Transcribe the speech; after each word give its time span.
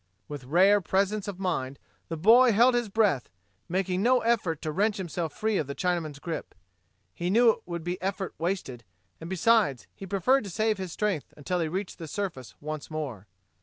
With 0.27 0.45
rare 0.45 0.81
presence 0.81 1.27
of 1.27 1.37
mind 1.37 1.77
the 2.09 2.17
boy 2.17 2.53
held 2.53 2.73
his 2.73 2.89
breath, 2.89 3.29
making 3.69 4.01
no 4.01 4.21
effort 4.21 4.59
to 4.63 4.71
wrench 4.71 4.97
himself 4.97 5.31
free 5.31 5.59
from 5.59 5.67
the 5.67 5.75
Chinaman's 5.75 6.17
grip. 6.17 6.55
He 7.13 7.29
knew 7.29 7.51
it 7.51 7.59
would 7.67 7.83
be 7.83 8.01
effort 8.01 8.33
wasted, 8.39 8.83
and, 9.19 9.29
besides, 9.29 9.85
he 9.93 10.07
preferred 10.07 10.43
to 10.45 10.49
save 10.49 10.79
his 10.79 10.91
strength 10.91 11.35
until 11.37 11.59
they 11.59 11.69
reached 11.69 11.99
the 11.99 12.07
surface 12.07 12.55
once 12.59 12.89
more. 12.89 13.27